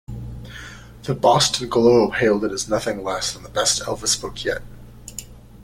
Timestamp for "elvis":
3.83-4.19